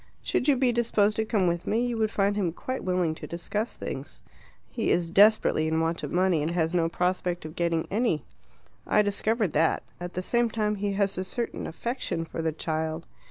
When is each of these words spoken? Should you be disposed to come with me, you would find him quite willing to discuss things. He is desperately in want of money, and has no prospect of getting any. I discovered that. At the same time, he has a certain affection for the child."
Should 0.23 0.47
you 0.47 0.55
be 0.55 0.71
disposed 0.71 1.15
to 1.17 1.25
come 1.25 1.45
with 1.45 1.67
me, 1.67 1.85
you 1.85 1.95
would 1.97 2.09
find 2.09 2.35
him 2.35 2.53
quite 2.53 2.83
willing 2.83 3.13
to 3.13 3.27
discuss 3.27 3.77
things. 3.77 4.23
He 4.71 4.89
is 4.89 5.07
desperately 5.07 5.67
in 5.67 5.79
want 5.79 6.01
of 6.01 6.11
money, 6.11 6.41
and 6.41 6.49
has 6.49 6.73
no 6.73 6.89
prospect 6.89 7.45
of 7.45 7.55
getting 7.55 7.85
any. 7.91 8.25
I 8.87 9.03
discovered 9.03 9.51
that. 9.51 9.83
At 9.99 10.15
the 10.15 10.23
same 10.23 10.49
time, 10.49 10.73
he 10.77 10.93
has 10.93 11.19
a 11.19 11.23
certain 11.23 11.67
affection 11.67 12.25
for 12.25 12.41
the 12.41 12.51
child." 12.51 13.05